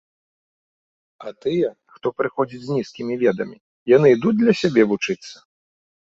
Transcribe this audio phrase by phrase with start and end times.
[1.29, 3.57] А тыя, хто прыходзіць з нізкімі ведамі,
[3.95, 5.33] яны ідуць для сябе вучыцца?